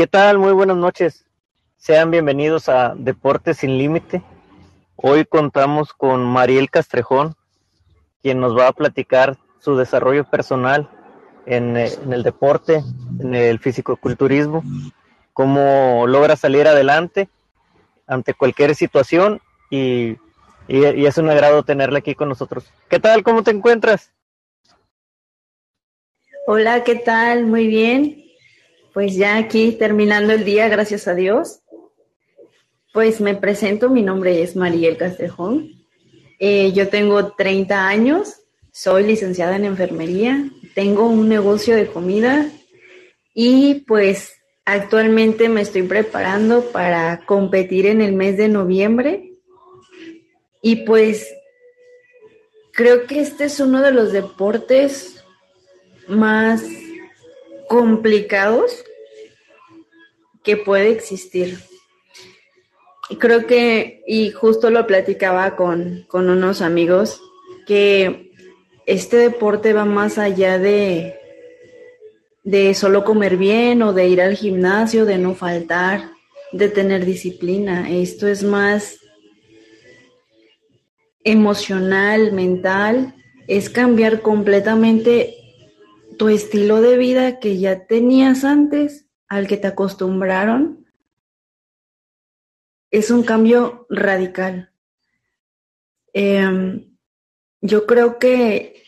¿Qué 0.00 0.06
tal? 0.06 0.38
Muy 0.38 0.52
buenas 0.52 0.78
noches. 0.78 1.26
Sean 1.76 2.10
bienvenidos 2.10 2.70
a 2.70 2.94
Deportes 2.96 3.58
sin 3.58 3.76
Límite. 3.76 4.22
Hoy 4.96 5.26
contamos 5.26 5.92
con 5.92 6.24
Mariel 6.24 6.70
Castrejón, 6.70 7.34
quien 8.22 8.40
nos 8.40 8.56
va 8.56 8.68
a 8.68 8.72
platicar 8.72 9.36
su 9.58 9.76
desarrollo 9.76 10.24
personal 10.24 10.88
en, 11.44 11.76
eh, 11.76 11.90
el 12.10 12.22
deporte, 12.22 12.82
en 13.18 13.34
el 13.34 13.58
fisicoculturismo, 13.58 14.64
cómo 15.34 16.06
logra 16.06 16.34
salir 16.34 16.66
adelante 16.66 17.28
ante 18.06 18.32
cualquier 18.32 18.74
situación 18.74 19.42
y, 19.68 20.16
y 20.66 21.04
es 21.04 21.18
un 21.18 21.28
agrado 21.28 21.62
tenerla 21.62 21.98
aquí 21.98 22.14
con 22.14 22.30
nosotros. 22.30 22.72
¿Qué 22.88 23.00
tal? 23.00 23.22
¿Cómo 23.22 23.42
te 23.42 23.50
encuentras? 23.50 24.14
Hola, 26.46 26.84
¿qué 26.84 26.94
tal? 26.94 27.44
Muy 27.44 27.66
bien. 27.66 28.29
Pues 28.92 29.14
ya 29.14 29.36
aquí 29.36 29.72
terminando 29.72 30.32
el 30.32 30.44
día, 30.44 30.68
gracias 30.68 31.06
a 31.06 31.14
Dios. 31.14 31.60
Pues 32.92 33.20
me 33.20 33.36
presento, 33.36 33.88
mi 33.88 34.02
nombre 34.02 34.42
es 34.42 34.56
Mariel 34.56 34.96
Castrejón. 34.96 35.70
Eh, 36.40 36.72
yo 36.72 36.88
tengo 36.88 37.32
30 37.32 37.86
años, 37.86 38.42
soy 38.72 39.04
licenciada 39.04 39.54
en 39.54 39.64
enfermería, 39.64 40.50
tengo 40.74 41.06
un 41.06 41.28
negocio 41.28 41.76
de 41.76 41.86
comida 41.86 42.50
y 43.32 43.84
pues 43.86 44.34
actualmente 44.64 45.48
me 45.48 45.60
estoy 45.60 45.82
preparando 45.82 46.64
para 46.72 47.24
competir 47.26 47.86
en 47.86 48.00
el 48.00 48.12
mes 48.14 48.36
de 48.38 48.48
noviembre. 48.48 49.34
Y 50.62 50.76
pues 50.84 51.32
creo 52.72 53.06
que 53.06 53.20
este 53.20 53.44
es 53.44 53.60
uno 53.60 53.82
de 53.82 53.92
los 53.92 54.10
deportes 54.10 55.24
más 56.08 56.64
complicados 57.70 58.84
que 60.42 60.56
puede 60.56 60.90
existir. 60.90 61.60
Creo 63.20 63.46
que, 63.46 64.02
y 64.08 64.32
justo 64.32 64.70
lo 64.70 64.88
platicaba 64.88 65.54
con, 65.54 66.04
con 66.08 66.30
unos 66.30 66.62
amigos, 66.62 67.22
que 67.68 68.32
este 68.86 69.18
deporte 69.18 69.72
va 69.72 69.84
más 69.84 70.18
allá 70.18 70.58
de, 70.58 71.14
de 72.42 72.74
solo 72.74 73.04
comer 73.04 73.36
bien 73.36 73.82
o 73.82 73.92
de 73.92 74.08
ir 74.08 74.20
al 74.20 74.34
gimnasio, 74.34 75.04
de 75.04 75.18
no 75.18 75.36
faltar, 75.36 76.10
de 76.50 76.70
tener 76.70 77.04
disciplina. 77.04 77.88
Esto 77.88 78.26
es 78.26 78.42
más 78.42 78.98
emocional, 81.22 82.32
mental, 82.32 83.14
es 83.46 83.70
cambiar 83.70 84.22
completamente 84.22 85.39
tu 86.20 86.28
estilo 86.28 86.82
de 86.82 86.98
vida 86.98 87.40
que 87.40 87.58
ya 87.58 87.86
tenías 87.86 88.44
antes 88.44 89.06
al 89.26 89.46
que 89.46 89.56
te 89.56 89.68
acostumbraron. 89.68 90.86
Es 92.90 93.10
un 93.10 93.22
cambio 93.22 93.86
radical. 93.88 94.70
Eh, 96.12 96.86
yo 97.62 97.86
creo 97.86 98.18
que 98.18 98.84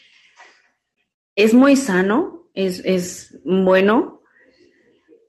es 1.35 1.55
muy 1.55 1.75
sano, 1.77 2.51
es, 2.53 2.83
es 2.85 3.41
bueno. 3.47 4.21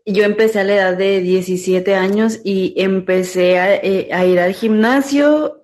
Yo 0.05 0.25
empecé 0.25 0.59
a 0.59 0.65
la 0.65 0.75
edad 0.75 0.97
de 0.97 1.21
17 1.21 1.95
años 1.95 2.41
y 2.43 2.73
empecé 2.75 3.59
a, 3.59 3.75
eh, 3.75 4.09
a 4.11 4.25
ir 4.25 4.41
al 4.41 4.53
gimnasio 4.53 5.63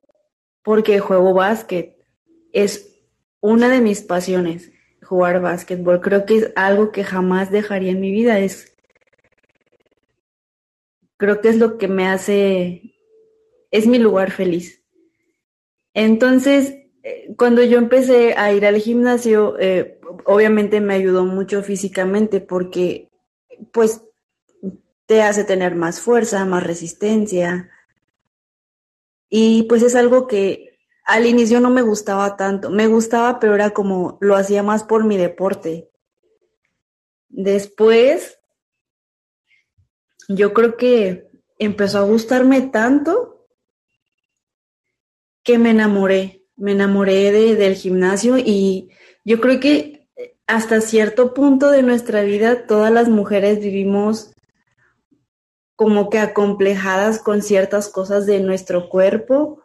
porque 0.63 1.01
juego 1.01 1.33
básquet. 1.33 1.97
Es 2.53 2.95
una 3.41 3.67
de 3.67 3.81
mis 3.81 3.99
pasiones 3.99 4.71
jugar 5.09 5.41
básquetbol. 5.41 6.01
Creo 6.01 6.25
que 6.25 6.37
es 6.37 6.53
algo 6.55 6.91
que 6.91 7.03
jamás 7.03 7.49
dejaría 7.49 7.91
en 7.91 7.99
mi 7.99 8.11
vida. 8.11 8.39
Es, 8.39 8.75
creo 11.17 11.41
que 11.41 11.49
es 11.49 11.57
lo 11.57 11.79
que 11.79 11.87
me 11.87 12.07
hace, 12.07 12.93
es 13.71 13.87
mi 13.87 13.97
lugar 13.97 14.29
feliz. 14.29 14.83
Entonces, 15.95 16.75
eh, 17.01 17.33
cuando 17.35 17.63
yo 17.63 17.79
empecé 17.79 18.35
a 18.37 18.53
ir 18.53 18.67
al 18.67 18.77
gimnasio, 18.77 19.57
eh, 19.59 19.99
obviamente 20.25 20.79
me 20.79 20.93
ayudó 20.93 21.25
mucho 21.25 21.63
físicamente 21.63 22.39
porque, 22.39 23.09
pues, 23.73 24.03
te 25.07 25.23
hace 25.23 25.43
tener 25.43 25.73
más 25.73 26.01
fuerza, 26.01 26.45
más 26.45 26.63
resistencia. 26.63 27.71
Y 29.27 29.63
pues 29.63 29.81
es 29.81 29.95
algo 29.95 30.27
que 30.27 30.68
al 31.09 31.25
inicio 31.25 31.59
no 31.59 31.71
me 31.71 31.81
gustaba 31.81 32.37
tanto. 32.37 32.69
Me 32.69 32.85
gustaba, 32.85 33.39
pero 33.39 33.55
era 33.55 33.71
como 33.71 34.19
lo 34.21 34.35
hacía 34.35 34.61
más 34.61 34.83
por 34.83 35.03
mi 35.05 35.17
deporte. 35.17 35.89
Después, 37.29 38.37
yo 40.27 40.53
creo 40.53 40.77
que 40.77 41.31
empezó 41.57 41.97
a 41.97 42.03
gustarme 42.03 42.61
tanto 42.61 43.47
que 45.43 45.57
me 45.57 45.71
enamoré. 45.71 46.45
Me 46.55 46.73
enamoré 46.73 47.31
de, 47.31 47.55
del 47.55 47.73
gimnasio 47.73 48.37
y 48.37 48.91
yo 49.25 49.41
creo 49.41 49.59
que 49.59 50.07
hasta 50.45 50.79
cierto 50.79 51.33
punto 51.33 51.71
de 51.71 51.81
nuestra 51.81 52.21
vida 52.21 52.67
todas 52.67 52.91
las 52.91 53.09
mujeres 53.09 53.61
vivimos 53.61 54.31
como 55.75 56.09
que 56.11 56.19
acomplejadas 56.19 57.19
con 57.19 57.41
ciertas 57.41 57.87
cosas 57.87 58.27
de 58.27 58.41
nuestro 58.41 58.89
cuerpo 58.89 59.63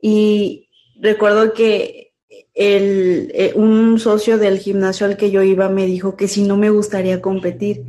y 0.00 0.68
recuerdo 1.00 1.52
que 1.52 2.12
el, 2.54 3.30
eh, 3.34 3.52
un 3.54 3.98
socio 3.98 4.36
del 4.36 4.58
gimnasio 4.58 5.06
al 5.06 5.16
que 5.16 5.30
yo 5.30 5.42
iba 5.42 5.68
me 5.68 5.86
dijo 5.86 6.16
que 6.16 6.28
si 6.28 6.42
no 6.42 6.56
me 6.56 6.70
gustaría 6.70 7.22
competir. 7.22 7.84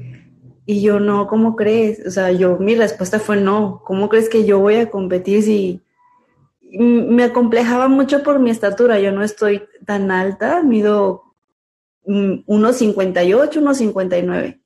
Y 0.66 0.82
yo, 0.82 1.00
no, 1.00 1.28
¿cómo 1.28 1.56
crees? 1.56 2.06
O 2.06 2.12
sea, 2.12 2.32
yo, 2.32 2.58
mi 2.60 2.76
respuesta 2.76 3.20
fue 3.20 3.38
no. 3.38 3.82
¿Cómo 3.84 4.10
crees 4.10 4.30
que 4.30 4.46
yo 4.46 4.60
voy 4.60 4.76
a 4.76 4.92
competir 4.92 5.42
si 5.42 5.82
me 6.72 7.24
acomplejaba 7.24 7.88
mucho 7.88 8.22
por 8.22 8.38
mi 8.38 8.52
estatura? 8.52 9.00
Yo 9.00 9.12
no 9.12 9.24
estoy 9.24 9.64
tan 9.86 10.12
alta, 10.12 10.62
mido 10.62 11.24
1,58, 12.06 13.62
mm, 13.62 13.68
1,59. 13.68 14.60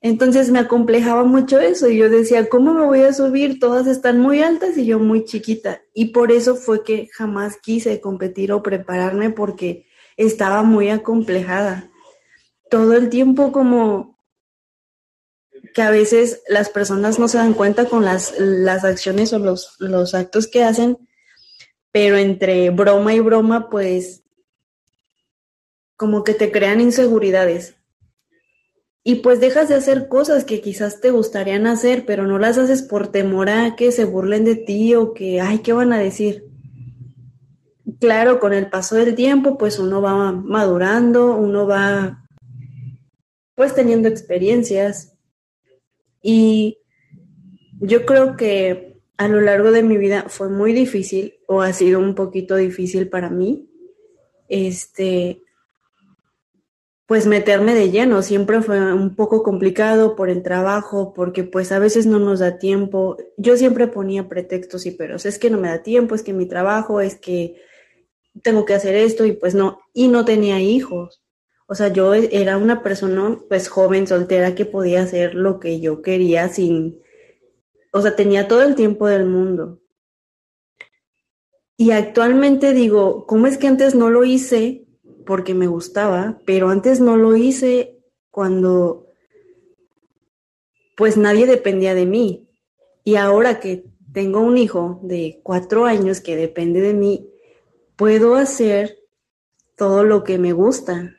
Entonces 0.00 0.50
me 0.50 0.58
acomplejaba 0.58 1.24
mucho 1.24 1.58
eso 1.58 1.88
y 1.88 1.96
yo 1.96 2.08
decía, 2.10 2.48
¿cómo 2.48 2.74
me 2.74 2.84
voy 2.84 3.00
a 3.00 3.12
subir? 3.12 3.58
Todas 3.58 3.86
están 3.86 4.20
muy 4.20 4.42
altas 4.42 4.76
y 4.76 4.86
yo 4.86 4.98
muy 4.98 5.24
chiquita. 5.24 5.82
Y 5.94 6.06
por 6.06 6.32
eso 6.32 6.54
fue 6.54 6.84
que 6.84 7.08
jamás 7.12 7.56
quise 7.56 8.00
competir 8.00 8.52
o 8.52 8.62
prepararme 8.62 9.30
porque 9.30 9.86
estaba 10.16 10.62
muy 10.62 10.90
acomplejada. 10.90 11.90
Todo 12.70 12.94
el 12.94 13.08
tiempo 13.08 13.52
como 13.52 14.18
que 15.74 15.82
a 15.82 15.90
veces 15.90 16.42
las 16.48 16.68
personas 16.68 17.18
no 17.18 17.28
se 17.28 17.38
dan 17.38 17.54
cuenta 17.54 17.86
con 17.86 18.04
las, 18.04 18.34
las 18.38 18.84
acciones 18.84 19.32
o 19.32 19.38
los, 19.38 19.76
los 19.78 20.14
actos 20.14 20.46
que 20.46 20.62
hacen, 20.62 20.98
pero 21.90 22.16
entre 22.16 22.70
broma 22.70 23.14
y 23.14 23.20
broma, 23.20 23.70
pues 23.70 24.22
como 25.96 26.24
que 26.24 26.34
te 26.34 26.52
crean 26.52 26.80
inseguridades 26.80 27.76
y 29.08 29.14
pues 29.16 29.38
dejas 29.38 29.68
de 29.68 29.76
hacer 29.76 30.08
cosas 30.08 30.44
que 30.44 30.60
quizás 30.60 31.00
te 31.00 31.12
gustarían 31.12 31.68
hacer, 31.68 32.04
pero 32.06 32.26
no 32.26 32.40
las 32.40 32.58
haces 32.58 32.82
por 32.82 33.06
temor 33.06 33.48
a 33.48 33.76
que 33.76 33.92
se 33.92 34.04
burlen 34.04 34.44
de 34.44 34.56
ti 34.56 34.96
o 34.96 35.14
que, 35.14 35.40
ay, 35.40 35.60
¿qué 35.60 35.72
van 35.72 35.92
a 35.92 35.98
decir? 36.00 36.48
Claro, 38.00 38.40
con 38.40 38.52
el 38.52 38.68
paso 38.68 38.96
del 38.96 39.14
tiempo, 39.14 39.58
pues 39.58 39.78
uno 39.78 40.02
va 40.02 40.32
madurando, 40.32 41.36
uno 41.36 41.68
va 41.68 42.26
pues 43.54 43.76
teniendo 43.76 44.08
experiencias. 44.08 45.16
Y 46.20 46.78
yo 47.78 48.06
creo 48.06 48.36
que 48.36 49.00
a 49.18 49.28
lo 49.28 49.40
largo 49.40 49.70
de 49.70 49.84
mi 49.84 49.98
vida 49.98 50.24
fue 50.26 50.48
muy 50.48 50.72
difícil 50.72 51.34
o 51.46 51.62
ha 51.62 51.72
sido 51.72 52.00
un 52.00 52.16
poquito 52.16 52.56
difícil 52.56 53.08
para 53.08 53.30
mí 53.30 53.70
este 54.48 55.45
pues 57.06 57.26
meterme 57.26 57.74
de 57.74 57.90
lleno. 57.90 58.22
Siempre 58.22 58.62
fue 58.62 58.92
un 58.92 59.14
poco 59.14 59.42
complicado 59.42 60.16
por 60.16 60.28
el 60.28 60.42
trabajo, 60.42 61.14
porque 61.14 61.44
pues 61.44 61.72
a 61.72 61.78
veces 61.78 62.06
no 62.06 62.18
nos 62.18 62.40
da 62.40 62.58
tiempo. 62.58 63.16
Yo 63.36 63.56
siempre 63.56 63.86
ponía 63.86 64.28
pretextos 64.28 64.86
y 64.86 64.90
pero 64.90 65.16
es 65.16 65.38
que 65.38 65.50
no 65.50 65.58
me 65.58 65.68
da 65.68 65.82
tiempo, 65.82 66.14
es 66.14 66.22
que 66.22 66.32
mi 66.32 66.46
trabajo, 66.46 67.00
es 67.00 67.16
que 67.16 67.56
tengo 68.42 68.64
que 68.64 68.74
hacer 68.74 68.96
esto 68.96 69.24
y 69.24 69.32
pues 69.32 69.54
no, 69.54 69.80
y 69.94 70.08
no 70.08 70.24
tenía 70.24 70.60
hijos. 70.60 71.22
O 71.68 71.74
sea, 71.74 71.88
yo 71.88 72.14
era 72.14 72.58
una 72.58 72.82
persona 72.82 73.38
pues 73.48 73.68
joven, 73.68 74.06
soltera, 74.06 74.54
que 74.54 74.66
podía 74.66 75.02
hacer 75.02 75.34
lo 75.34 75.58
que 75.58 75.80
yo 75.80 76.02
quería 76.02 76.48
sin, 76.48 77.00
o 77.92 78.02
sea, 78.02 78.14
tenía 78.16 78.46
todo 78.48 78.62
el 78.62 78.74
tiempo 78.74 79.08
del 79.08 79.26
mundo. 79.26 79.80
Y 81.76 81.90
actualmente 81.90 82.72
digo, 82.72 83.26
¿cómo 83.26 83.46
es 83.46 83.58
que 83.58 83.66
antes 83.66 83.94
no 83.94 84.10
lo 84.10 84.24
hice? 84.24 84.85
Porque 85.26 85.52
me 85.52 85.66
gustaba, 85.66 86.40
pero 86.46 86.70
antes 86.70 87.00
no 87.00 87.16
lo 87.16 87.36
hice 87.36 87.98
cuando 88.30 89.06
pues 90.96 91.18
nadie 91.18 91.46
dependía 91.46 91.94
de 91.94 92.06
mí. 92.06 92.48
Y 93.04 93.16
ahora 93.16 93.60
que 93.60 93.84
tengo 94.12 94.40
un 94.40 94.56
hijo 94.56 95.00
de 95.02 95.40
cuatro 95.42 95.84
años 95.84 96.20
que 96.20 96.36
depende 96.36 96.80
de 96.80 96.94
mí, 96.94 97.30
puedo 97.96 98.36
hacer 98.36 98.98
todo 99.76 100.04
lo 100.04 100.24
que 100.24 100.38
me 100.38 100.54
gusta. 100.54 101.14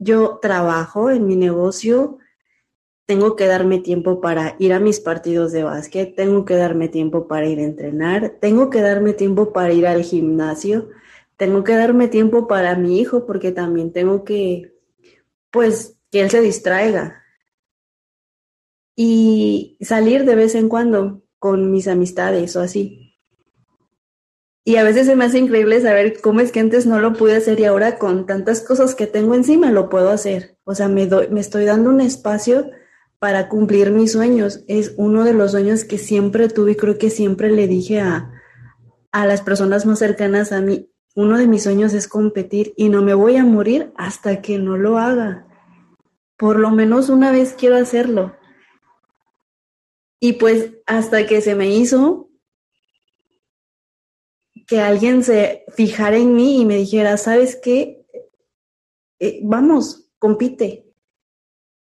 Yo 0.00 0.40
trabajo 0.42 1.10
en 1.10 1.26
mi 1.26 1.36
negocio 1.36 2.18
tengo 3.06 3.36
que 3.36 3.46
darme 3.46 3.78
tiempo 3.78 4.20
para 4.20 4.56
ir 4.58 4.72
a 4.72 4.80
mis 4.80 4.98
partidos 4.98 5.52
de 5.52 5.62
básquet, 5.62 6.14
tengo 6.16 6.44
que 6.44 6.56
darme 6.56 6.88
tiempo 6.88 7.28
para 7.28 7.46
ir 7.46 7.58
a 7.58 7.64
entrenar, 7.64 8.36
tengo 8.40 8.70
que 8.70 8.80
darme 8.80 9.12
tiempo 9.12 9.52
para 9.52 9.72
ir 9.72 9.86
al 9.86 10.02
gimnasio, 10.02 10.88
tengo 11.36 11.64
que 11.64 11.74
darme 11.76 12.08
tiempo 12.08 12.46
para 12.46 12.76
mi 12.76 13.00
hijo 13.00 13.26
porque 13.26 13.52
también 13.52 13.92
tengo 13.92 14.24
que, 14.24 14.74
pues, 15.50 15.98
que 16.10 16.20
él 16.20 16.30
se 16.30 16.40
distraiga. 16.40 17.22
Y 18.96 19.76
salir 19.80 20.24
de 20.24 20.36
vez 20.36 20.54
en 20.54 20.68
cuando 20.68 21.22
con 21.38 21.70
mis 21.70 21.88
amistades 21.88 22.54
o 22.56 22.60
así. 22.60 23.04
Y 24.66 24.76
a 24.76 24.82
veces 24.82 25.06
se 25.06 25.14
me 25.14 25.26
hace 25.26 25.38
increíble 25.38 25.80
saber 25.82 26.20
cómo 26.22 26.40
es 26.40 26.50
que 26.50 26.60
antes 26.60 26.86
no 26.86 26.98
lo 26.98 27.12
pude 27.12 27.36
hacer 27.36 27.60
y 27.60 27.66
ahora 27.66 27.98
con 27.98 28.24
tantas 28.24 28.62
cosas 28.62 28.94
que 28.94 29.06
tengo 29.06 29.34
encima 29.34 29.70
lo 29.70 29.90
puedo 29.90 30.08
hacer. 30.08 30.56
O 30.64 30.74
sea, 30.74 30.88
me, 30.88 31.06
doy, 31.06 31.28
me 31.28 31.40
estoy 31.40 31.66
dando 31.66 31.90
un 31.90 32.00
espacio 32.00 32.70
para 33.18 33.50
cumplir 33.50 33.90
mis 33.90 34.12
sueños. 34.12 34.64
Es 34.66 34.94
uno 34.96 35.24
de 35.24 35.34
los 35.34 35.50
sueños 35.50 35.84
que 35.84 35.98
siempre 35.98 36.48
tuve 36.48 36.72
y 36.72 36.76
creo 36.76 36.96
que 36.96 37.10
siempre 37.10 37.50
le 37.50 37.68
dije 37.68 38.00
a, 38.00 38.32
a 39.12 39.26
las 39.26 39.42
personas 39.42 39.84
más 39.84 39.98
cercanas 39.98 40.50
a 40.50 40.62
mí. 40.62 40.93
Uno 41.14 41.38
de 41.38 41.46
mis 41.46 41.62
sueños 41.62 41.94
es 41.94 42.08
competir 42.08 42.74
y 42.76 42.88
no 42.88 43.02
me 43.02 43.14
voy 43.14 43.36
a 43.36 43.44
morir 43.44 43.92
hasta 43.96 44.42
que 44.42 44.58
no 44.58 44.76
lo 44.76 44.98
haga. 44.98 45.46
Por 46.36 46.58
lo 46.58 46.70
menos 46.70 47.08
una 47.08 47.30
vez 47.30 47.54
quiero 47.56 47.76
hacerlo. 47.76 48.36
Y 50.18 50.34
pues 50.34 50.72
hasta 50.86 51.26
que 51.26 51.40
se 51.40 51.54
me 51.54 51.68
hizo 51.70 52.30
que 54.66 54.80
alguien 54.80 55.22
se 55.22 55.64
fijara 55.76 56.16
en 56.16 56.34
mí 56.34 56.60
y 56.60 56.64
me 56.64 56.76
dijera, 56.76 57.16
¿sabes 57.16 57.58
qué? 57.62 58.06
Eh, 59.18 59.40
vamos, 59.42 60.10
compite. 60.18 60.86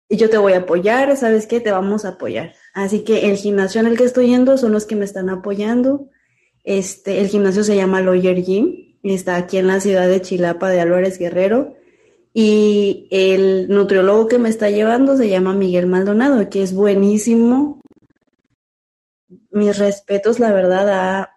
Y 0.09 0.18
yo 0.18 0.29
te 0.29 0.38
voy 0.38 0.53
a 0.53 0.59
apoyar, 0.59 1.15
¿sabes 1.18 1.47
qué? 1.47 1.59
Te 1.59 1.71
vamos 1.71 2.06
a 2.06 2.09
apoyar. 2.09 2.53
Así 2.74 3.03
que 3.03 3.29
el 3.29 3.38
gimnasio 3.38 3.81
en 3.81 3.88
el 3.88 3.97
que 3.97 4.03
estoy 4.03 4.27
yendo 4.27 4.57
son 4.57 4.74
los 4.74 4.86
que 4.86 4.95
me 4.95 5.06
están 5.06 5.29
apoyando. 5.29 6.09
Este, 6.63 7.19
el 7.19 7.29
gimnasio 7.29 7.63
se 7.63 7.75
llama 7.75 8.01
Lawyer 8.01 8.44
Gym, 8.44 8.92
está 9.03 9.35
aquí 9.35 9.57
en 9.57 9.67
la 9.67 9.81
ciudad 9.81 10.07
de 10.07 10.21
Chilapa 10.21 10.69
de 10.69 10.79
Álvarez 10.79 11.19
Guerrero. 11.19 11.75
Y 12.33 13.07
el 13.11 13.67
nutriólogo 13.69 14.27
que 14.27 14.39
me 14.39 14.50
está 14.50 14.69
llevando 14.69 15.17
se 15.17 15.29
llama 15.29 15.53
Miguel 15.53 15.85
Maldonado, 15.85 16.50
que 16.50 16.63
es 16.63 16.73
buenísimo, 16.73 17.79
mis 19.51 19.77
respetos, 19.77 20.39
la 20.39 20.51
verdad, 20.51 21.29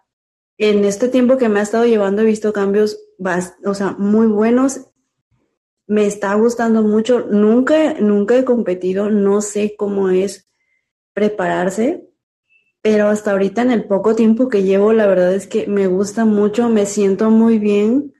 en 0.57 0.85
este 0.85 1.07
tiempo 1.07 1.37
que 1.37 1.49
me 1.49 1.59
ha 1.59 1.63
estado 1.63 1.85
llevando 1.85 2.23
he 2.23 2.25
visto 2.25 2.51
cambios, 2.51 2.99
o 3.63 3.73
sea, 3.73 3.91
muy 3.91 4.27
buenos. 4.27 4.87
Me 5.85 6.05
está 6.05 6.33
gustando 6.33 6.81
mucho. 6.81 7.27
Nunca, 7.29 7.93
nunca 7.99 8.35
he 8.35 8.43
competido, 8.43 9.09
no 9.09 9.41
sé 9.41 9.75
cómo 9.77 10.09
es 10.09 10.49
prepararse, 11.13 12.06
pero 12.87 13.09
hasta 13.09 13.31
ahorita 13.31 13.61
en 13.61 13.71
el 13.71 13.83
poco 13.83 14.15
tiempo 14.15 14.47
que 14.47 14.63
llevo, 14.63 14.93
la 14.93 15.07
verdad 15.07 15.33
es 15.33 15.45
que 15.45 15.67
me 15.67 15.87
gusta 15.87 16.23
mucho, 16.23 16.69
me 16.69 16.85
siento 16.85 17.29
muy 17.29 17.59
bien 17.59 18.13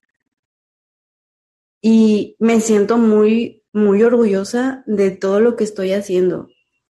y 1.81 2.35
me 2.39 2.59
siento 2.59 2.97
muy, 2.97 3.63
muy 3.71 4.03
orgullosa 4.03 4.83
de 4.85 5.11
todo 5.11 5.39
lo 5.39 5.55
que 5.55 5.63
estoy 5.63 5.93
haciendo 5.93 6.49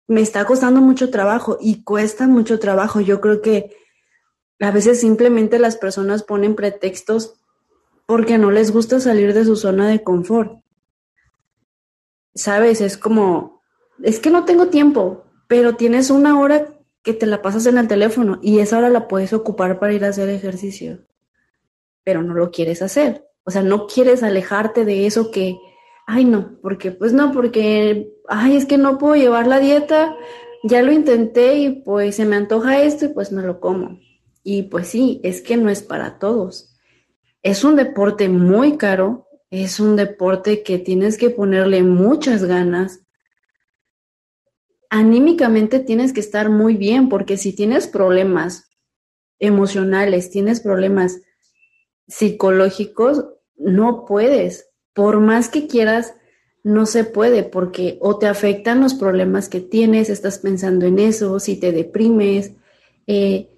me 0.08 0.20
está 0.20 0.44
costando 0.44 0.80
mucho 0.80 1.10
trabajo 1.10 1.58
y 1.60 1.82
cuesta 1.82 2.28
mucho 2.28 2.58
trabajo. 2.58 3.00
Yo 3.00 3.20
creo 3.20 3.42
que 3.42 3.76
a 4.60 4.70
veces 4.70 5.00
simplemente 5.00 5.58
las 5.58 5.76
personas 5.76 6.22
ponen 6.22 6.54
pretextos 6.54 7.34
porque 8.06 8.38
no 8.38 8.50
les 8.50 8.70
gusta 8.70 9.00
salir 9.00 9.34
de 9.34 9.44
su 9.44 9.56
zona 9.56 9.88
de 9.88 10.02
confort. 10.02 10.60
Sabes, 12.34 12.80
es 12.80 12.96
como, 12.96 13.62
es 14.02 14.20
que 14.20 14.30
no 14.30 14.44
tengo 14.44 14.68
tiempo, 14.68 15.24
pero 15.48 15.74
tienes 15.74 16.10
una 16.10 16.38
hora 16.38 16.75
que 17.06 17.14
te 17.14 17.26
la 17.26 17.40
pasas 17.40 17.64
en 17.66 17.78
el 17.78 17.86
teléfono 17.86 18.40
y 18.42 18.58
esa 18.58 18.78
hora 18.78 18.90
la 18.90 19.06
puedes 19.06 19.32
ocupar 19.32 19.78
para 19.78 19.92
ir 19.92 20.04
a 20.04 20.08
hacer 20.08 20.28
ejercicio, 20.28 21.06
pero 22.02 22.20
no 22.24 22.34
lo 22.34 22.50
quieres 22.50 22.82
hacer. 22.82 23.28
O 23.44 23.52
sea, 23.52 23.62
no 23.62 23.86
quieres 23.86 24.24
alejarte 24.24 24.84
de 24.84 25.06
eso 25.06 25.30
que, 25.30 25.56
ay 26.08 26.24
no, 26.24 26.58
porque 26.60 26.90
pues 26.90 27.12
no, 27.12 27.30
porque 27.30 28.12
ay, 28.26 28.56
es 28.56 28.66
que 28.66 28.76
no 28.76 28.98
puedo 28.98 29.14
llevar 29.14 29.46
la 29.46 29.60
dieta, 29.60 30.16
ya 30.64 30.82
lo 30.82 30.90
intenté 30.90 31.54
y 31.58 31.70
pues 31.70 32.16
se 32.16 32.24
me 32.24 32.34
antoja 32.34 32.82
esto 32.82 33.04
y 33.04 33.08
pues 33.10 33.30
me 33.30 33.42
lo 33.42 33.60
como. 33.60 34.00
Y 34.42 34.64
pues 34.64 34.88
sí, 34.88 35.20
es 35.22 35.40
que 35.40 35.56
no 35.56 35.70
es 35.70 35.82
para 35.82 36.18
todos. 36.18 36.76
Es 37.40 37.62
un 37.62 37.76
deporte 37.76 38.28
muy 38.28 38.78
caro, 38.78 39.28
es 39.48 39.78
un 39.78 39.94
deporte 39.94 40.64
que 40.64 40.80
tienes 40.80 41.18
que 41.18 41.30
ponerle 41.30 41.84
muchas 41.84 42.42
ganas. 42.42 43.05
Anímicamente 44.90 45.80
tienes 45.80 46.12
que 46.12 46.20
estar 46.20 46.50
muy 46.50 46.76
bien 46.76 47.08
porque 47.08 47.36
si 47.36 47.52
tienes 47.52 47.86
problemas 47.86 48.70
emocionales, 49.38 50.30
tienes 50.30 50.60
problemas 50.60 51.20
psicológicos, 52.08 53.24
no 53.56 54.04
puedes. 54.04 54.70
Por 54.94 55.20
más 55.20 55.48
que 55.48 55.66
quieras 55.66 56.14
no 56.62 56.86
se 56.86 57.04
puede 57.04 57.42
porque 57.44 57.96
o 58.00 58.18
te 58.18 58.26
afectan 58.26 58.80
los 58.80 58.94
problemas 58.94 59.48
que 59.48 59.60
tienes, 59.60 60.10
estás 60.10 60.38
pensando 60.38 60.86
en 60.86 60.98
eso, 60.98 61.38
si 61.38 61.56
te 61.60 61.72
deprimes. 61.72 62.52
Eh, 63.06 63.48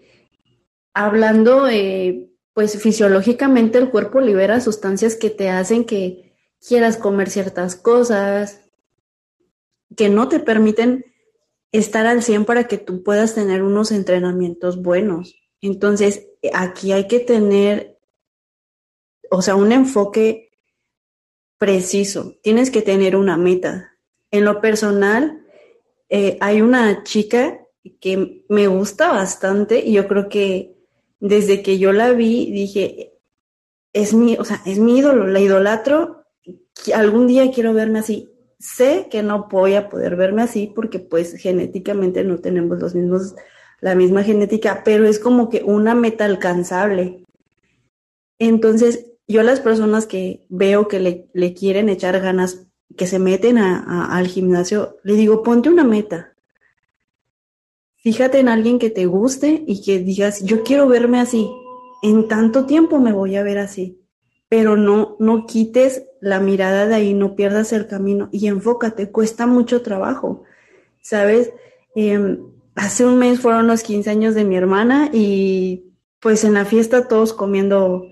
hablando, 0.93 1.69
eh, 1.69 2.29
pues 2.53 2.81
fisiológicamente 2.83 3.79
el 3.79 3.91
cuerpo 3.91 4.21
libera 4.21 4.61
sustancias 4.61 5.17
que 5.17 5.31
te 5.31 5.49
hacen 5.49 5.85
que 5.85 6.35
quieras 6.67 6.97
comer 6.97 7.31
ciertas 7.31 7.77
cosas, 7.77 8.61
que 9.97 10.09
no 10.09 10.29
te 10.29 10.41
permiten 10.41 11.05
estar 11.73 12.07
al 12.07 12.23
100 12.23 12.45
para 12.45 12.67
que 12.67 12.79
tú 12.79 13.03
puedas 13.03 13.35
tener 13.35 13.63
unos 13.63 13.93
entrenamientos 13.93 14.81
buenos. 14.83 15.37
Entonces, 15.61 16.29
aquí 16.55 16.93
hay 16.93 17.07
que 17.09 17.21
tener, 17.21 17.99
o 19.31 19.43
sea, 19.43 19.57
un 19.57 19.73
enfoque 19.73 20.51
preciso, 21.59 22.37
tienes 22.43 22.71
que 22.71 22.83
tener 22.83 23.17
una 23.17 23.37
meta. 23.37 23.93
En 24.31 24.45
lo 24.45 24.61
personal, 24.61 25.45
eh, 26.09 26.39
hay 26.41 26.63
una 26.63 27.03
chica 27.03 27.61
que 28.01 28.45
me 28.49 28.69
gusta 28.69 29.11
bastante 29.13 29.85
y 29.85 29.93
yo 29.93 30.07
creo 30.07 30.29
que 30.29 30.77
desde 31.21 31.63
que 31.63 31.79
yo 31.79 31.93
la 31.93 32.13
vi 32.13 32.51
dije, 32.53 33.19
es 33.93 34.15
mi, 34.15 34.37
o 34.37 34.45
sea, 34.45 34.63
es 34.65 34.79
mi 34.79 34.99
ídolo, 34.99 35.27
la 35.27 35.41
idolatro, 35.41 36.25
algún 36.95 37.27
día 37.27 37.51
quiero 37.51 37.75
verme 37.75 37.99
así. 37.99 38.31
Sé 38.59 39.09
que 39.11 39.23
no 39.23 39.49
voy 39.49 39.75
a 39.75 39.89
poder 39.89 40.17
verme 40.17 40.43
así 40.43 40.73
porque 40.75 40.99
pues 40.99 41.35
genéticamente 41.35 42.25
no 42.25 42.39
tenemos 42.39 42.81
los 42.81 42.95
mismos, 42.95 43.37
la 43.81 43.95
misma 43.95 44.25
genética, 44.25 44.83
pero 44.85 45.07
es 45.07 45.21
como 45.21 45.49
que 45.49 45.63
una 45.63 45.95
meta 45.95 46.25
alcanzable. 46.25 47.25
Entonces, 48.39 49.07
yo 49.29 49.43
las 49.43 49.61
personas 49.61 50.07
que 50.07 50.47
veo 50.49 50.89
que 50.89 51.29
le, 51.33 51.55
quieren 51.55 51.89
echar 51.89 52.19
ganas, 52.21 52.67
que 52.97 53.07
se 53.07 53.19
meten 53.19 53.59
al 53.59 54.27
gimnasio, 54.27 54.97
le 55.05 55.15
digo, 55.15 55.43
ponte 55.43 55.69
una 55.69 55.85
meta. 55.85 56.35
Fíjate 57.97 58.39
en 58.39 58.49
alguien 58.49 58.79
que 58.79 58.91
te 58.91 59.07
guste 59.07 59.65
y 59.67 59.83
que 59.83 59.99
digas, 59.99 60.43
yo 60.43 60.63
quiero 60.63 60.89
verme 60.89 61.21
así. 61.21 61.49
En 62.03 62.27
tanto 62.27 62.65
tiempo 62.65 62.99
me 62.99 63.13
voy 63.13 63.37
a 63.37 63.43
ver 63.43 63.59
así. 63.59 64.01
Pero 64.49 64.77
no, 64.77 65.17
no 65.19 65.47
quites 65.47 66.08
la 66.21 66.41
mirada 66.41 66.87
de 66.87 66.95
ahí, 66.95 67.15
no 67.15 67.35
pierdas 67.37 67.73
el 67.73 67.87
camino 67.87 68.29
y 68.33 68.47
enfócate. 68.49 69.11
Cuesta 69.11 69.47
mucho 69.47 69.83
trabajo. 69.83 70.45
¿Sabes? 71.03 71.53
Em, 71.95 72.39
hace 72.75 73.07
un 73.07 73.19
mes 73.19 73.41
fueron 73.41 73.67
los 73.67 73.83
15 73.83 74.11
años 74.11 74.35
de 74.35 74.45
mi 74.45 74.57
hermana 74.57 75.11
y 75.13 75.85
pues 76.21 76.45
en 76.45 76.55
la 76.55 76.65
fiesta 76.65 77.09
todos 77.09 77.33
comiendo 77.33 78.07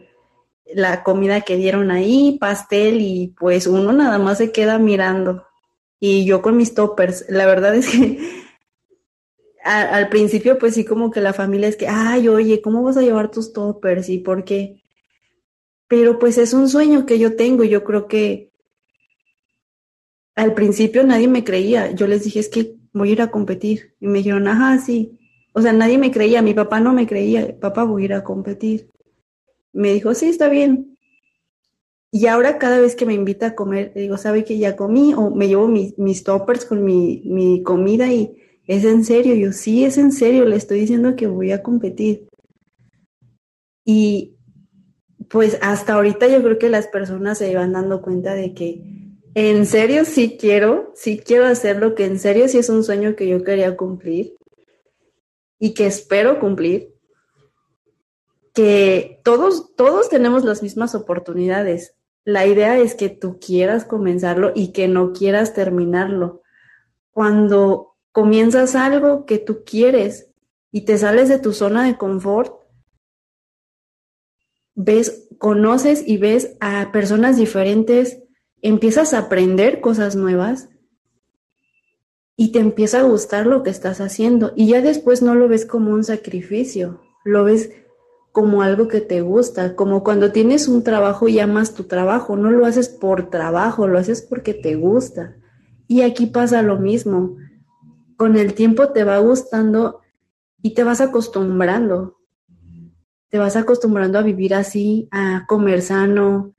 la 0.75 1.03
comida 1.03 1.43
que 1.43 1.57
dieron 1.57 1.91
ahí, 1.91 2.39
pastel 2.41 3.01
y 3.01 3.35
pues 3.39 3.67
uno 3.67 3.93
nada 3.93 4.19
más 4.19 4.39
se 4.39 4.53
queda 4.53 4.79
mirando. 4.79 5.45
Y 6.01 6.25
yo 6.25 6.43
con 6.43 6.57
mis 6.57 6.75
toppers, 6.75 7.27
la 7.29 7.47
verdad 7.47 7.75
es 7.75 7.89
que 7.89 8.19
al 9.65 10.09
principio 10.09 10.59
pues 10.59 10.75
sí 10.75 10.85
como 10.85 11.11
que 11.11 11.21
la 11.21 11.33
familia 11.33 11.69
es 11.69 11.77
que, 11.77 11.89
ay, 11.89 12.29
oye, 12.29 12.61
¿cómo 12.63 12.83
vas 12.83 12.97
a 12.97 13.03
llevar 13.03 13.31
tus 13.31 13.53
toppers 13.53 14.09
y 14.09 14.19
por 14.19 14.45
qué? 14.45 14.83
Pero 15.88 16.19
pues 16.19 16.38
es 16.38 16.52
un 16.52 16.69
sueño 16.69 17.07
que 17.07 17.19
yo 17.19 17.37
tengo 17.37 17.64
y 17.64 17.69
yo 17.69 17.85
creo 17.85 18.09
que 18.09 18.50
al 20.35 20.55
principio 20.55 21.05
nadie 21.05 21.28
me 21.28 21.45
creía. 21.45 21.90
Yo 21.93 22.07
les 22.07 22.25
dije, 22.25 22.40
es 22.40 22.49
que 22.49 22.76
voy 22.93 23.11
a 23.11 23.12
ir 23.12 23.23
a 23.23 23.31
competir. 23.31 23.95
Y 24.00 24.07
me 24.07 24.19
dijeron, 24.19 24.49
ajá, 24.49 24.78
sí. 24.78 25.19
O 25.52 25.62
sea, 25.62 25.73
nadie 25.73 25.99
me 25.99 26.11
creía, 26.11 26.43
mi 26.43 26.55
papá 26.55 26.81
no 26.81 26.93
me 26.93 27.07
creía, 27.07 27.59
papá 27.59 27.85
voy 27.85 28.02
a 28.02 28.05
ir 28.05 28.14
a 28.14 28.25
competir. 28.25 28.90
Me 29.73 29.95
dijo, 29.95 30.14
sí, 30.14 30.28
está 30.28 30.49
bien. 30.49 30.97
Y 32.11 32.26
ahora 32.26 32.59
cada 32.59 32.78
vez 32.78 32.95
que 32.95 33.07
me 33.07 33.14
invita 33.14 33.49
a 33.49 33.55
comer, 33.55 33.93
digo, 33.95 34.16
¿sabe 34.16 34.45
que 34.45 34.59
ya 34.59 34.76
comí? 34.76 35.14
O 35.14 35.31
me 35.35 35.49
llevo 35.49 35.69
mis, 35.69 36.25
toppers 36.25 36.64
con 36.64 36.85
mi, 36.85 37.62
comida 37.62 38.12
y 38.12 38.37
es 38.66 38.85
en 38.85 39.05
serio. 39.05 39.35
Yo, 39.35 39.52
sí, 39.52 39.85
es 39.85 39.99
en 39.99 40.12
serio, 40.12 40.45
le 40.45 40.57
estoy 40.57 40.81
diciendo 40.81 41.16
que 41.16 41.26
voy 41.26 41.52
a 41.52 41.62
competir. 41.62 42.28
Y 43.85 44.36
pues 45.28 45.59
hasta 45.61 45.95
ahorita 45.95 46.28
yo 46.28 46.42
creo 46.42 46.59
que 46.59 46.68
las 46.68 46.87
personas 46.87 47.38
se 47.38 47.54
van 47.54 47.73
dando 47.73 48.02
cuenta 48.02 48.35
de 48.35 48.54
que 48.54 48.83
en 49.35 49.66
serio 49.66 50.04
sí 50.04 50.38
quiero, 50.40 50.92
sí 50.95 51.18
quiero 51.18 51.47
hacerlo, 51.47 51.95
que 51.95 52.06
en 52.06 52.18
serio 52.18 52.49
sí 52.49 52.59
es 52.59 52.68
un 52.68 52.85
sueño 52.85 53.16
que 53.16 53.28
yo 53.28 53.45
quería 53.45 53.76
cumplir 53.76 54.35
y 55.59 55.75
que 55.75 55.87
espero 55.87 56.40
cumplir, 56.40 56.95
que 58.54 59.21
todos, 59.25 59.75
todos 59.75 60.09
tenemos 60.09 60.45
las 60.45 60.62
mismas 60.62 60.95
oportunidades. 60.95 61.95
La 62.25 62.47
idea 62.47 62.78
es 62.78 62.95
que 62.95 63.11
tú 63.11 63.38
quieras 63.38 63.85
comenzarlo 63.85 64.52
y 64.54 64.73
que 64.73 64.88
no 64.88 65.12
quieras 65.12 65.52
terminarlo. 65.52 66.42
Cuando 67.11 67.97
comienzas 68.12 68.75
algo 68.75 69.26
que 69.26 69.38
tú 69.38 69.64
quieres 69.64 70.30
y 70.73 70.87
te 70.87 70.97
sales 70.97 71.28
de 71.28 71.38
tu 71.38 71.52
zona 71.52 71.87
de 71.87 71.99
confort, 71.99 72.65
ves, 74.76 75.28
conoces 75.38 76.06
y 76.06 76.18
ves 76.18 76.56
a 76.61 76.92
personas 76.92 77.37
diferentes, 77.37 78.23
empiezas 78.62 79.12
a 79.12 79.18
aprender 79.18 79.80
cosas 79.80 80.14
nuevas 80.14 80.68
y 82.37 82.52
te 82.52 82.61
empieza 82.61 83.00
a 83.00 83.04
gustar 83.04 83.47
lo 83.47 83.62
que 83.62 83.71
estás 83.71 84.00
haciendo 84.00 84.52
y 84.54 84.68
ya 84.68 84.83
después 84.83 85.23
no 85.23 85.35
lo 85.35 85.49
ves 85.49 85.66
como 85.66 85.90
un 85.90 86.04
sacrificio, 86.04 87.00
lo 87.25 87.42
ves 87.42 87.71
como 88.37 88.61
algo 88.61 88.87
que 88.87 89.00
te 89.00 89.23
gusta, 89.23 89.75
como 89.75 90.04
cuando 90.04 90.30
tienes 90.30 90.68
un 90.68 90.85
trabajo 90.85 91.26
y 91.26 91.40
amas 91.40 91.73
tu 91.73 91.85
trabajo, 91.85 92.37
no 92.37 92.50
lo 92.50 92.66
haces 92.66 92.90
por 92.90 93.30
trabajo, 93.30 93.87
lo 93.87 93.99
haces 93.99 94.21
porque 94.21 94.52
te 94.52 94.75
gusta. 94.75 95.37
Y 95.88 96.02
aquí 96.02 96.26
pasa 96.26 96.61
lo 96.61 96.76
mismo. 96.76 97.38
Con 98.18 98.37
el 98.37 98.52
tiempo 98.52 98.90
te 98.90 99.04
va 99.04 99.16
gustando 99.21 100.00
y 100.61 100.75
te 100.75 100.85
vas 100.85 101.00
acostumbrando. 101.00 102.15
Te 103.28 103.38
vas 103.38 103.56
acostumbrando 103.56 104.18
a 104.18 104.23
vivir 104.23 104.54
así, 104.54 105.09
a 105.11 105.45
comer 105.47 105.83
sano, 105.83 106.54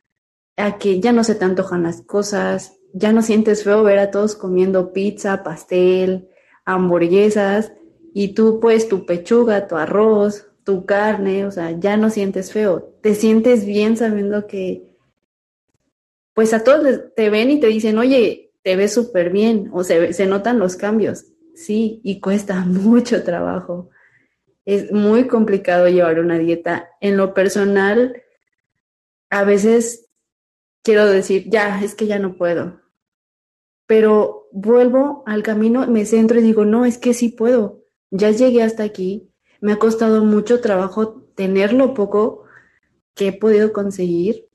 a 0.58 0.78
que 0.78 1.00
ya 1.00 1.12
no 1.12 1.24
se 1.24 1.36
te 1.36 1.46
antojan 1.46 1.84
las 1.84 2.02
cosas, 2.02 2.78
ya 2.94 3.12
no 3.12 3.22
sientes 3.22 3.64
feo 3.64 3.84
ver 3.84 4.00
a 4.00 4.12
todos 4.12 4.36
comiendo 4.36 4.92
pizza, 4.92 5.44
pastel, 5.44 6.30
hamburguesas 6.66 7.72
y 8.14 8.34
tú 8.34 8.60
pues 8.60 8.90
tu 8.90 9.06
pechuga, 9.06 9.68
tu 9.68 9.76
arroz, 9.76 10.48
tu 10.64 10.86
carne, 10.86 11.46
o 11.46 11.52
sea, 11.52 11.72
ya 11.72 11.96
no 11.96 12.10
sientes 12.10 12.52
feo, 12.52 12.98
te 13.02 13.16
sientes 13.16 13.66
bien 13.66 13.96
sabiendo 13.96 14.48
que 14.48 14.84
pues 16.34 16.54
a 16.54 16.64
todos 16.64 17.14
te 17.16 17.30
ven 17.30 17.50
y 17.52 17.60
te 17.60 17.68
dicen, 17.68 17.98
oye, 17.98 18.52
te 18.64 18.76
ves 18.76 18.94
súper 18.94 19.32
bien 19.32 19.70
o 19.74 19.84
se, 19.84 20.14
se 20.14 20.26
notan 20.26 20.60
los 20.60 20.76
cambios, 20.76 21.26
sí, 21.56 22.02
y 22.04 22.20
cuesta 22.20 22.56
mucho 22.66 23.24
trabajo. 23.24 23.90
Es 24.68 24.92
muy 24.92 25.28
complicado 25.28 25.88
llevar 25.88 26.20
una 26.20 26.38
dieta. 26.38 26.90
En 27.02 27.18
lo 27.18 27.34
personal, 27.34 28.22
a 29.32 29.44
veces 29.44 30.10
quiero 30.84 31.08
decir, 31.08 31.50
ya, 31.50 31.82
es 31.84 31.96
que 31.96 32.06
ya 32.06 32.20
no 32.20 32.36
puedo 32.36 32.88
pero 33.88 34.50
vuelvo 34.52 35.24
al 35.26 35.42
camino, 35.42 35.88
me 35.88 36.06
centro 36.06 36.40
y 36.40 36.44
digo, 36.44 36.66
no, 36.66 36.86
es 36.86 37.00
que 37.00 37.14
sí 37.14 37.30
puedo, 37.30 37.84
ya 38.12 38.30
llegué 38.30 38.62
hasta 38.62 38.84
aquí, 38.84 39.32
me 39.62 39.72
ha 39.72 39.80
costado 39.80 40.24
mucho 40.24 40.62
trabajo 40.62 41.24
tener 41.36 41.74
lo 41.74 41.94
poco 41.94 42.44
que 43.16 43.30
he 43.30 43.34
podido 43.34 43.74
conseguir. 43.74 44.50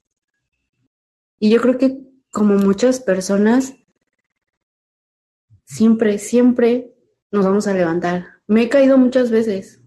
Y 1.41 1.51
yo 1.51 1.61
creo 1.61 1.79
que 1.79 1.99
como 2.31 2.55
muchas 2.55 3.01
personas, 3.01 3.75
siempre, 5.65 6.19
siempre 6.19 6.95
nos 7.33 7.45
vamos 7.45 7.67
a 7.67 7.75
levantar. 7.75 8.27
Me 8.47 8.63
he 8.63 8.69
caído 8.69 8.99
muchas 8.99 9.31
veces, 9.31 9.82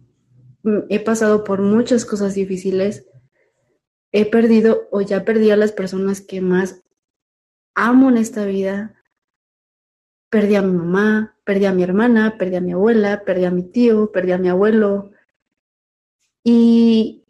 he 0.89 0.99
pasado 0.99 1.43
por 1.43 1.61
muchas 1.61 2.05
cosas 2.05 2.35
difíciles, 2.35 3.07
he 4.11 4.25
perdido 4.25 4.87
o 4.91 5.01
ya 5.01 5.25
perdí 5.25 5.51
a 5.51 5.57
las 5.57 5.71
personas 5.71 6.21
que 6.21 6.41
más 6.41 6.83
amo 7.73 8.09
en 8.09 8.17
esta 8.17 8.45
vida, 8.45 8.95
Perdí 10.35 10.55
a 10.55 10.61
mi 10.61 10.73
mamá, 10.73 11.37
perdí 11.45 11.65
a 11.65 11.71
mi 11.71 11.81
hermana, 11.81 12.37
perdí 12.37 12.57
a 12.57 12.59
mi 12.59 12.73
abuela, 12.73 13.23
perdí 13.23 13.45
a 13.45 13.51
mi 13.51 13.63
tío, 13.63 14.11
perdí 14.11 14.33
a 14.33 14.37
mi 14.37 14.49
abuelo. 14.49 15.11
Y 16.43 17.23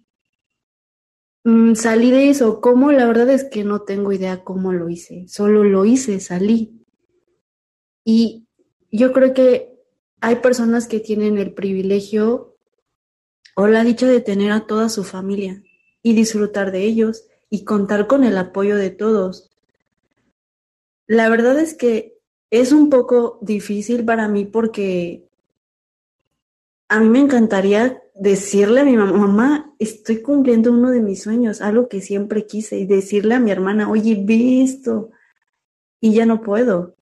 mm, 1.43 1.75
salí 1.75 2.09
de 2.09 2.29
eso. 2.29 2.61
¿Cómo? 2.61 2.91
La 2.91 3.05
verdad 3.05 3.29
es 3.29 3.43
que 3.43 3.63
no 3.63 3.81
tengo 3.81 4.11
idea 4.11 4.43
cómo 4.43 4.73
lo 4.73 4.89
hice. 4.89 5.27
Solo 5.27 5.63
lo 5.63 5.85
hice, 5.85 6.19
salí. 6.19 6.83
Y 8.03 8.47
yo 8.91 9.13
creo 9.13 9.35
que 9.35 9.77
hay 10.19 10.37
personas 10.37 10.87
que 10.87 10.99
tienen 10.99 11.37
el 11.37 11.53
privilegio 11.53 12.54
o 13.55 13.67
la 13.67 13.83
dicha 13.83 14.07
de 14.07 14.21
tener 14.21 14.51
a 14.51 14.67
toda 14.67 14.89
su 14.89 15.03
familia 15.03 15.63
y 16.03 16.13
disfrutar 16.13 16.71
de 16.71 16.83
ellos 16.83 17.25
y 17.49 17.63
contar 17.63 18.05
con 18.07 18.23
el 18.23 18.37
apoyo 18.37 18.75
de 18.75 18.91
todos. 18.91 19.49
La 21.07 21.29
verdad 21.29 21.57
es 21.59 21.73
que 21.73 22.17
es 22.51 22.71
un 22.71 22.89
poco 22.89 23.39
difícil 23.41 24.05
para 24.05 24.27
mí 24.27 24.45
porque 24.45 25.27
a 26.87 26.99
mí 26.99 27.09
me 27.09 27.19
encantaría 27.19 28.01
decirle 28.13 28.81
a 28.81 28.85
mi 28.85 28.95
mamá, 28.95 29.17
mamá, 29.17 29.73
estoy 29.79 30.21
cumpliendo 30.21 30.71
uno 30.71 30.91
de 30.91 31.01
mis 31.01 31.23
sueños, 31.23 31.61
algo 31.61 31.89
que 31.89 32.01
siempre 32.01 32.45
quise, 32.45 32.77
y 32.77 32.85
decirle 32.85 33.35
a 33.35 33.39
mi 33.39 33.51
hermana, 33.51 33.89
oye, 33.89 34.15
visto, 34.15 35.11
y 35.99 36.13
ya 36.13 36.25
no 36.25 36.41
puedo. 36.41 36.95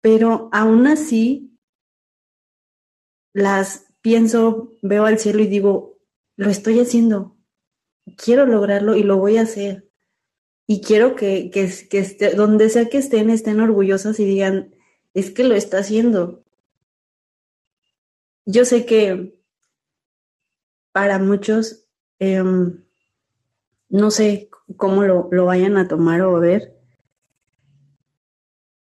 Pero 0.00 0.48
aún 0.52 0.86
así, 0.86 1.56
las 3.32 3.89
pienso, 4.02 4.74
veo 4.82 5.04
al 5.04 5.18
cielo 5.18 5.40
y 5.42 5.46
digo, 5.46 5.98
lo 6.36 6.50
estoy 6.50 6.80
haciendo, 6.80 7.36
quiero 8.16 8.46
lograrlo 8.46 8.96
y 8.96 9.02
lo 9.02 9.16
voy 9.16 9.36
a 9.36 9.42
hacer 9.42 9.90
y 10.66 10.80
quiero 10.80 11.16
que, 11.16 11.50
que, 11.50 11.64
esté, 11.98 12.34
donde 12.34 12.70
sea 12.70 12.88
que 12.88 12.98
estén, 12.98 13.28
estén 13.28 13.58
orgullosas 13.58 14.20
y 14.20 14.24
digan, 14.24 14.72
es 15.14 15.32
que 15.32 15.42
lo 15.42 15.56
está 15.56 15.78
haciendo. 15.78 16.44
Yo 18.46 18.64
sé 18.64 18.86
que 18.86 19.36
para 20.92 21.18
muchos, 21.18 21.88
em, 22.20 22.84
no 23.88 24.12
sé 24.12 24.48
cómo 24.76 25.02
lo, 25.02 25.28
lo 25.32 25.44
vayan 25.46 25.76
a 25.76 25.88
tomar 25.88 26.22
o 26.22 26.38
ver, 26.38 26.78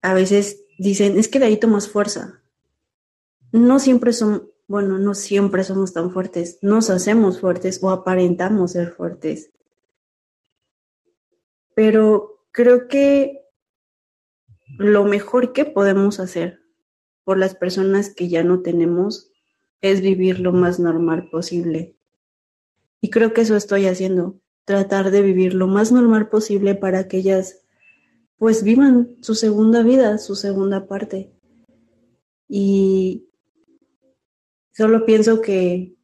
a 0.02 0.14
veces 0.14 0.66
dicen, 0.78 1.18
es 1.18 1.30
que 1.30 1.40
de 1.40 1.46
ahí 1.46 1.58
tomas 1.58 1.88
fuerza. 1.90 2.42
No 3.54 3.80
siempre 3.80 4.12
son, 4.12 4.52
bueno, 4.68 5.00
no 5.00 5.14
siempre 5.14 5.64
somos 5.64 5.94
tan 5.94 6.12
fuertes, 6.12 6.60
nos 6.62 6.90
hacemos 6.90 7.40
fuertes 7.40 7.80
o 7.82 7.90
aparentamos 7.90 8.72
ser 8.74 8.92
fuertes 8.92 9.52
pero 11.78 12.44
creo 12.52 12.88
que 12.88 13.46
lo 14.80 15.06
mejor 15.06 15.54
que 15.54 15.64
podemos 15.64 16.20
hacer 16.20 16.60
por 17.24 17.38
las 17.38 17.54
personas 17.54 18.12
que 18.16 18.30
ya 18.30 18.44
no 18.44 18.64
tenemos 18.64 19.30
es 19.82 20.02
vivir 20.02 20.40
lo 20.40 20.54
más 20.54 20.80
normal 20.80 21.30
posible. 21.30 21.96
Y 23.00 23.12
creo 23.12 23.32
que 23.32 23.42
eso 23.42 23.56
estoy 23.56 23.86
haciendo, 23.86 24.40
tratar 24.66 25.12
de 25.12 25.22
vivir 25.22 25.54
lo 25.54 25.68
más 25.68 25.92
normal 25.92 26.30
posible 26.30 26.74
para 26.74 27.08
que 27.08 27.18
ellas 27.18 27.62
pues 28.40 28.64
vivan 28.64 29.16
su 29.22 29.36
segunda 29.36 29.84
vida, 29.84 30.18
su 30.18 30.36
segunda 30.36 30.88
parte. 30.88 31.32
Y 32.50 33.27
solo 34.78 35.06
pienso 35.06 35.42
que 35.42 35.98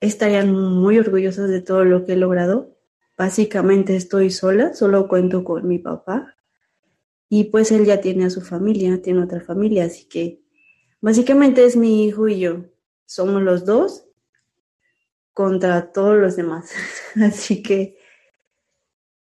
estarían 0.00 0.52
muy 0.52 0.98
orgullosas 0.98 1.48
de 1.48 1.62
todo 1.62 1.84
lo 1.84 2.04
que 2.04 2.12
he 2.12 2.16
logrado 2.16 2.78
Básicamente 3.18 3.96
estoy 3.96 4.30
sola, 4.30 4.74
solo 4.74 5.08
cuento 5.08 5.42
con 5.42 5.66
mi 5.66 5.80
papá 5.80 6.36
y 7.28 7.44
pues 7.44 7.72
él 7.72 7.84
ya 7.84 8.00
tiene 8.00 8.26
a 8.26 8.30
su 8.30 8.42
familia, 8.42 9.02
tiene 9.02 9.24
otra 9.24 9.40
familia, 9.40 9.84
así 9.86 10.04
que 10.04 10.40
básicamente 11.00 11.64
es 11.64 11.76
mi 11.76 12.04
hijo 12.04 12.28
y 12.28 12.38
yo. 12.38 12.66
Somos 13.06 13.42
los 13.42 13.64
dos 13.64 14.04
contra 15.32 15.90
todos 15.90 16.16
los 16.16 16.36
demás. 16.36 16.70
Así 17.16 17.62
que 17.62 17.96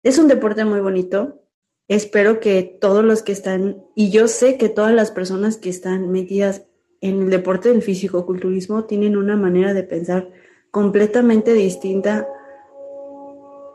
es 0.03 0.19
un 0.19 0.29
deporte 0.29 0.65
muy 0.65 0.81
bonito. 0.81 1.43
Espero 1.89 2.41
que 2.41 2.63
todos 2.63 3.05
los 3.05 3.23
que 3.23 3.33
están, 3.33 3.85
y 3.95 4.11
yo 4.11 4.27
sé 4.27 4.57
que 4.57 4.71
todas 4.71 4.95
las 4.95 5.11
personas 5.11 5.59
que 5.59 5.69
están 5.69 6.11
metidas 6.11 6.65
en 7.09 7.23
el 7.23 7.31
deporte 7.31 7.71
del 7.71 7.83
físico-culturismo 7.83 8.85
tienen 8.85 9.17
una 9.17 9.37
manera 9.37 9.75
de 9.75 9.83
pensar 9.83 10.31
completamente 10.71 11.53
distinta 11.53 12.29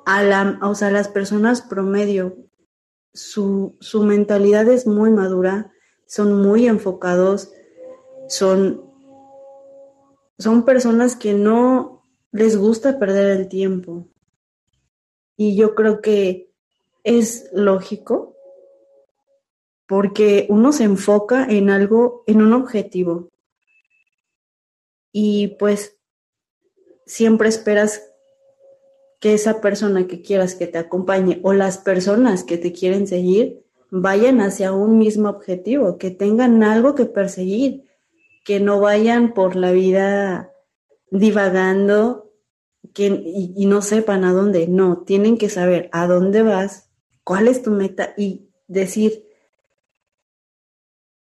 a 0.06 0.24
la, 0.24 0.60
o 0.62 0.74
las 0.92 1.08
personas 1.08 1.62
promedio, 1.62 2.38
su, 3.14 3.78
mentalidad 4.04 4.68
es 4.68 4.88
muy 4.88 5.12
madura, 5.12 5.72
son 6.06 6.42
muy 6.42 6.68
enfocados, 6.68 7.52
son 8.28 8.82
personas 10.66 11.16
que 11.16 11.34
no 11.34 12.04
les 12.32 12.58
gusta 12.58 13.00
perder 13.00 13.40
el 13.40 13.48
tiempo. 13.48 14.08
Y 15.36 15.56
yo 15.56 15.76
creo 15.76 16.02
que 16.02 16.52
es 17.04 17.50
lógico 17.54 18.31
porque 19.92 20.46
uno 20.48 20.72
se 20.72 20.86
enfoca 20.86 21.46
en 21.50 21.70
algo, 21.70 22.24
en 22.26 22.42
un 22.42 22.54
objetivo. 22.54 23.28
Y 25.12 25.58
pues 25.60 25.98
siempre 27.06 27.50
esperas 27.50 28.02
que 29.20 29.34
esa 29.34 29.60
persona 29.60 30.08
que 30.08 30.22
quieras 30.22 30.56
que 30.56 30.68
te 30.68 30.78
acompañe 30.78 31.42
o 31.44 31.52
las 31.52 31.78
personas 31.78 32.46
que 32.46 32.58
te 32.58 32.72
quieren 32.72 33.06
seguir 33.06 33.66
vayan 33.90 34.40
hacia 34.40 34.72
un 34.72 34.98
mismo 34.98 35.28
objetivo, 35.28 35.98
que 35.98 36.10
tengan 36.10 36.64
algo 36.64 36.96
que 36.96 37.04
perseguir, 37.04 37.84
que 38.46 38.62
no 38.62 38.80
vayan 38.80 39.34
por 39.34 39.58
la 39.58 39.74
vida 39.74 40.54
divagando 41.10 42.32
que, 42.94 43.08
y, 43.08 43.54
y 43.58 43.66
no 43.66 43.82
sepan 43.82 44.24
a 44.24 44.32
dónde. 44.32 44.70
No, 44.70 45.00
tienen 45.00 45.38
que 45.38 45.50
saber 45.50 45.90
a 45.92 46.08
dónde 46.08 46.44
vas, 46.44 46.90
cuál 47.26 47.50
es 47.50 47.62
tu 47.62 47.72
meta 47.72 48.14
y 48.16 48.48
decir, 48.70 49.26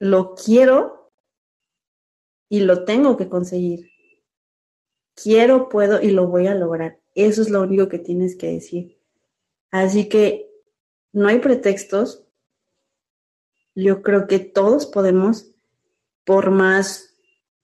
lo 0.03 0.35
quiero 0.35 1.13
y 2.49 2.59
lo 2.59 2.83
tengo 2.83 3.15
que 3.15 3.29
conseguir. 3.29 3.89
Quiero, 5.15 5.69
puedo 5.69 6.01
y 6.01 6.11
lo 6.11 6.27
voy 6.27 6.47
a 6.47 6.55
lograr. 6.55 6.99
Eso 7.15 7.41
es 7.41 7.49
lo 7.49 7.61
único 7.61 7.87
que 7.87 7.99
tienes 7.99 8.35
que 8.35 8.47
decir. 8.51 8.97
Así 9.71 10.09
que 10.09 10.51
no 11.13 11.29
hay 11.29 11.39
pretextos. 11.39 12.25
Yo 13.75 14.01
creo 14.01 14.27
que 14.27 14.39
todos 14.39 14.87
podemos, 14.87 15.51
por 16.25 16.51
más 16.51 17.15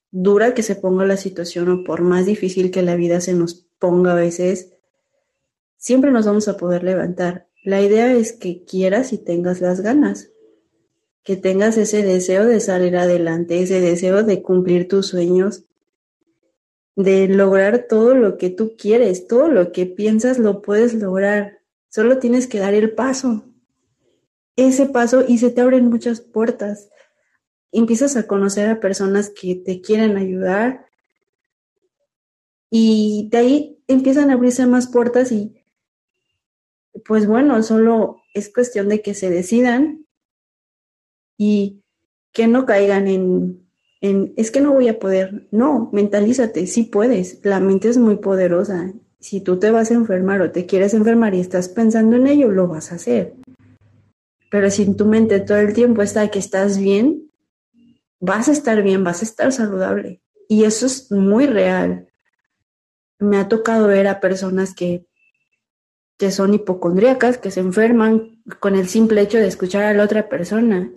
dura 0.09 0.53
que 0.53 0.63
se 0.63 0.77
ponga 0.77 1.05
la 1.05 1.17
situación 1.17 1.69
o 1.69 1.83
por 1.83 2.03
más 2.03 2.25
difícil 2.25 2.71
que 2.71 2.83
la 2.83 2.95
vida 2.95 3.19
se 3.19 3.33
nos 3.33 3.67
ponga 3.79 4.13
a 4.13 4.15
veces, 4.15 4.71
siempre 5.75 6.11
nos 6.11 6.25
vamos 6.25 6.47
a 6.47 6.55
poder 6.55 6.85
levantar. 6.85 7.49
La 7.65 7.81
idea 7.81 8.13
es 8.13 8.31
que 8.31 8.63
quieras 8.63 9.11
y 9.11 9.17
tengas 9.17 9.59
las 9.59 9.81
ganas, 9.81 10.31
que 11.29 11.37
tengas 11.37 11.77
ese 11.77 12.01
deseo 12.01 12.47
de 12.47 12.59
salir 12.59 12.97
adelante, 12.97 13.61
ese 13.61 13.79
deseo 13.81 14.23
de 14.23 14.41
cumplir 14.41 14.87
tus 14.87 15.09
sueños, 15.09 15.63
de 16.95 17.27
lograr 17.27 17.85
todo 17.87 18.15
lo 18.15 18.39
que 18.39 18.49
tú 18.49 18.75
quieres, 18.75 19.27
todo 19.27 19.47
lo 19.47 19.71
que 19.71 19.85
piensas 19.85 20.39
lo 20.39 20.63
puedes 20.63 20.95
lograr. 20.95 21.59
Solo 21.87 22.17
tienes 22.17 22.47
que 22.47 22.57
dar 22.57 22.73
el 22.73 22.95
paso. 22.95 23.43
Ese 24.55 24.87
paso 24.87 25.23
y 25.27 25.37
se 25.37 25.51
te 25.51 25.61
abren 25.61 25.91
muchas 25.91 26.19
puertas. 26.19 26.89
Empiezas 27.71 28.17
a 28.17 28.25
conocer 28.25 28.67
a 28.67 28.79
personas 28.79 29.29
que 29.29 29.53
te 29.53 29.81
quieren 29.81 30.17
ayudar 30.17 30.87
y 32.71 33.29
de 33.29 33.37
ahí 33.37 33.83
empiezan 33.85 34.31
a 34.31 34.33
abrirse 34.33 34.65
más 34.65 34.87
puertas 34.87 35.31
y 35.31 35.63
pues 37.05 37.27
bueno, 37.27 37.61
solo 37.61 38.23
es 38.33 38.51
cuestión 38.51 38.89
de 38.89 39.03
que 39.03 39.13
se 39.13 39.29
decidan 39.29 40.07
y 41.39 41.81
que 42.33 42.47
no 42.47 42.65
caigan 42.65 43.07
en, 43.07 43.65
en, 44.01 44.33
es 44.35 44.51
que 44.51 44.59
no 44.59 44.73
voy 44.73 44.89
a 44.89 44.99
poder. 44.99 45.47
No, 45.51 45.89
mentalízate, 45.93 46.67
sí 46.67 46.83
puedes. 46.83 47.39
La 47.43 47.61
mente 47.61 47.87
es 47.87 47.97
muy 47.97 48.17
poderosa. 48.17 48.93
Si 49.21 49.39
tú 49.39 49.57
te 49.57 49.71
vas 49.71 49.89
a 49.89 49.93
enfermar 49.93 50.41
o 50.41 50.51
te 50.51 50.65
quieres 50.65 50.93
enfermar 50.93 51.33
y 51.33 51.39
estás 51.39 51.69
pensando 51.69 52.17
en 52.17 52.27
ello, 52.27 52.51
lo 52.51 52.67
vas 52.67 52.91
a 52.91 52.95
hacer. 52.95 53.35
Pero 54.51 54.69
si 54.69 54.83
en 54.83 54.97
tu 54.97 55.05
mente 55.05 55.39
todo 55.39 55.59
el 55.59 55.73
tiempo 55.73 56.01
está 56.01 56.29
que 56.29 56.39
estás 56.39 56.77
bien, 56.77 57.31
vas 58.19 58.49
a 58.49 58.51
estar 58.51 58.83
bien, 58.83 59.05
vas 59.05 59.21
a 59.21 59.25
estar 59.25 59.53
saludable. 59.53 60.21
Y 60.49 60.65
eso 60.65 60.87
es 60.87 61.09
muy 61.09 61.45
real. 61.45 62.09
Me 63.17 63.37
ha 63.37 63.47
tocado 63.47 63.87
ver 63.87 64.07
a 64.07 64.19
personas 64.19 64.75
que 64.75 65.07
que 66.17 66.31
son 66.31 66.53
hipocondríacas, 66.53 67.37
que 67.37 67.49
se 67.49 67.61
enferman 67.61 68.43
con 68.59 68.75
el 68.75 68.89
simple 68.89 69.21
hecho 69.21 69.37
de 69.37 69.47
escuchar 69.47 69.83
a 69.83 69.93
la 69.93 70.03
otra 70.03 70.27
persona. 70.27 70.91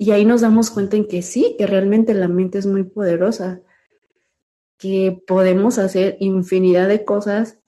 Y 0.00 0.12
ahí 0.12 0.24
nos 0.24 0.40
damos 0.40 0.70
cuenta 0.70 0.96
en 0.96 1.06
que 1.06 1.20
sí, 1.20 1.56
que 1.58 1.66
realmente 1.66 2.14
la 2.14 2.26
mente 2.26 2.56
es 2.56 2.64
muy 2.64 2.84
poderosa, 2.84 3.60
que 4.78 5.22
podemos 5.26 5.76
hacer 5.76 6.16
infinidad 6.20 6.88
de 6.88 7.04
cosas 7.04 7.58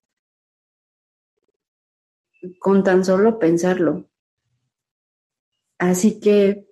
con 2.58 2.84
tan 2.84 3.04
solo 3.04 3.38
pensarlo. 3.38 4.08
Así 5.78 6.20
que, 6.20 6.66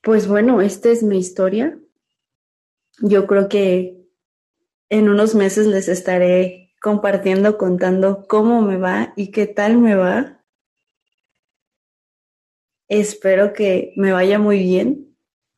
pues 0.00 0.26
bueno, 0.26 0.62
esta 0.62 0.88
es 0.88 1.02
mi 1.02 1.18
historia. 1.18 1.78
Yo 3.02 3.26
creo 3.26 3.50
que 3.50 4.08
en 4.88 5.10
unos 5.10 5.34
meses 5.34 5.66
les 5.66 5.88
estaré 5.88 6.72
compartiendo, 6.80 7.58
contando 7.58 8.26
cómo 8.26 8.62
me 8.62 8.78
va 8.78 9.12
y 9.14 9.30
qué 9.30 9.46
tal 9.46 9.76
me 9.76 9.94
va. 9.94 10.37
Espero 12.88 13.52
que 13.52 13.92
me 13.96 14.12
vaya 14.12 14.38
muy 14.38 14.58
bien. 14.58 15.16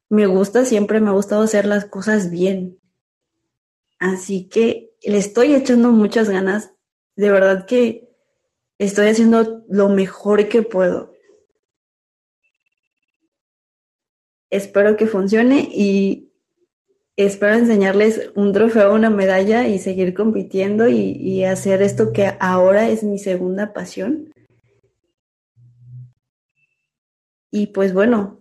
Me 0.08 0.26
gusta, 0.26 0.64
siempre 0.64 1.00
me 1.00 1.08
ha 1.08 1.12
gustado 1.12 1.42
hacer 1.42 1.66
las 1.66 1.84
cosas 1.84 2.30
bien. 2.30 2.78
Así 3.98 4.48
que 4.48 4.90
le 5.02 5.18
estoy 5.18 5.54
echando 5.54 5.92
muchas 5.92 6.28
ganas. 6.28 6.74
De 7.16 7.30
verdad 7.30 7.66
que 7.66 8.08
estoy 8.78 9.08
haciendo 9.08 9.64
lo 9.68 9.88
mejor 9.88 10.48
que 10.48 10.62
puedo. 10.62 11.12
Espero 14.50 14.96
que 14.96 15.06
funcione 15.06 15.68
y 15.72 16.32
espero 17.14 17.54
enseñarles 17.54 18.32
un 18.34 18.52
trofeo, 18.52 18.94
una 18.94 19.10
medalla 19.10 19.68
y 19.68 19.78
seguir 19.78 20.14
compitiendo 20.14 20.88
y, 20.88 21.44
hacer 21.44 21.82
esto 21.82 22.12
que 22.12 22.32
ahora 22.40 22.88
es 22.88 23.02
mi 23.04 23.18
segunda 23.18 23.72
pasión. 23.72 24.32
Y 27.50 27.68
pues 27.68 27.92
bueno, 27.92 28.40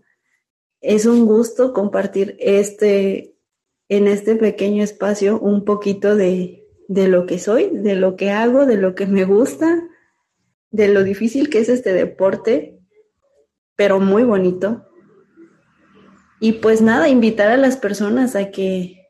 es 0.81 1.05
un 1.05 1.25
gusto 1.25 1.73
compartir 1.73 2.37
este, 2.39 3.35
en 3.89 4.07
este 4.07 4.35
pequeño 4.35 4.83
espacio 4.83 5.39
un 5.39 5.65
poquito 5.65 6.15
de, 6.15 6.67
de 6.87 7.07
lo 7.07 7.25
que 7.25 7.39
soy, 7.39 7.69
de 7.71 7.95
lo 7.95 8.15
que 8.15 8.31
hago, 8.31 8.65
de 8.65 8.77
lo 8.77 8.95
que 8.95 9.05
me 9.05 9.25
gusta, 9.25 9.87
de 10.71 10.87
lo 10.87 11.03
difícil 11.03 11.49
que 11.49 11.59
es 11.59 11.69
este 11.69 11.93
deporte, 11.93 12.79
pero 13.75 13.99
muy 13.99 14.23
bonito. 14.23 14.85
Y 16.39 16.53
pues 16.53 16.81
nada, 16.81 17.09
invitar 17.09 17.49
a 17.49 17.57
las 17.57 17.77
personas 17.77 18.35
a 18.35 18.49
que, 18.51 19.07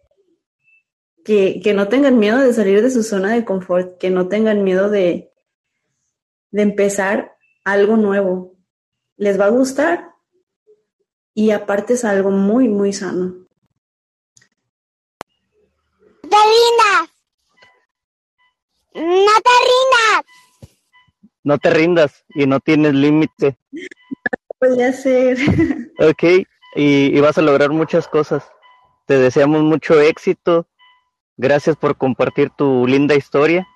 que, 1.24 1.62
que, 1.64 1.74
no 1.74 1.88
tengan 1.88 2.18
miedo 2.18 2.40
de 2.40 2.54
salir 2.54 2.82
de 2.82 2.90
su 2.90 3.04
zona 3.04 3.34
de 3.34 3.46
confort, 3.46 3.98
que 3.98 4.10
no 4.10 4.28
tengan 4.28 4.64
miedo 4.64 4.90
de, 4.90 5.32
de 6.52 6.62
empezar 6.62 7.36
algo 7.64 7.98
nuevo. 7.98 8.59
Les 9.20 9.38
va 9.38 9.46
a 9.46 9.50
gustar 9.50 10.16
y 11.34 11.52
aparte 11.52 11.96
es 11.96 12.06
algo 12.06 12.32
muy, 12.32 12.70
muy 12.70 12.94
sano. 12.94 13.36
No 16.24 16.30
te 16.30 16.38
rindas. 16.56 17.10
No 18.94 19.34
te 19.44 19.56
rindas. 19.68 20.26
No 21.44 21.58
te 21.58 21.70
rindas 21.70 22.26
y 22.30 22.48
no 22.48 22.62
tienes 22.62 22.94
límite. 22.94 23.58
Puede 24.58 24.94
ser. 24.94 25.38
Ok, 26.00 26.48
y, 26.76 27.20
vas 27.20 27.38
a 27.38 27.42
lograr 27.42 27.72
muchas 27.72 28.08
cosas. 28.08 28.50
Te 29.06 29.18
deseamos 29.18 29.64
mucho 29.64 30.00
éxito. 30.00 30.66
Gracias 31.36 31.76
por 31.76 31.98
compartir 31.98 32.52
tu 32.52 32.88
linda 32.88 33.16
historia 33.16 33.68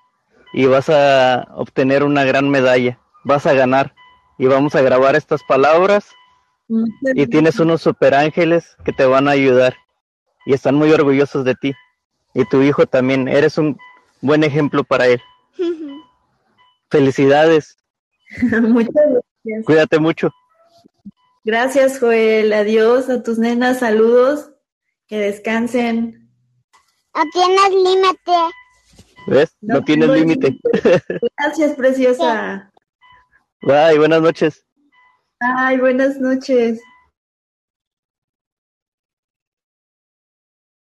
y 0.54 0.68
vas 0.68 0.90
a 0.90 1.50
obtener 1.56 2.06
una 2.06 2.24
gran 2.24 2.50
medalla. 2.50 2.98
Vas 3.26 3.46
a 3.46 3.54
ganar 3.54 3.94
y 4.44 4.46
vamos 4.46 4.76
a 4.76 4.82
grabar 4.82 5.16
estas 5.16 5.42
palabras 5.42 6.10
y 7.16 7.28
tienes 7.28 7.62
unos 7.62 7.82
super 7.82 8.14
ángeles 8.14 8.76
que 8.84 8.92
te 8.92 9.06
van 9.06 9.30
a 9.30 9.32
ayudar 9.32 9.74
y 10.46 10.54
están 10.54 10.76
muy 10.76 10.92
orgullosos 10.92 11.46
de 11.46 11.56
ti. 11.56 11.74
Y 12.34 12.44
tu 12.50 12.62
hijo 12.62 12.86
también, 12.86 13.30
eres 13.30 13.58
un 13.58 13.78
buen 14.20 14.44
ejemplo 14.44 14.84
para 14.84 15.08
él. 15.08 15.22
Felicidades. 16.90 17.78
Muchas 18.42 18.94
gracias. 18.94 19.66
Cuídate 19.66 20.00
mucho. 20.00 20.30
Gracias, 21.46 22.02
Joel. 22.02 22.52
Adiós 22.52 23.10
a 23.10 23.24
tus 23.24 23.40
nenas. 23.40 23.80
Saludos. 23.80 24.50
Que 25.08 25.20
descansen. 25.20 26.30
No 27.16 27.24
tienes 27.32 27.70
límite. 27.70 28.34
¿Ves? 29.28 29.56
No, 29.62 29.82
tienes 29.86 30.10
límite. 30.10 30.60
Gracias, 31.38 31.76
preciosa. 31.78 32.73
Bye, 33.64 33.98
buenas 33.98 34.22
noches. 34.22 34.66
Ay, 35.40 35.78
buenas 35.78 36.20
noches. 36.20 36.82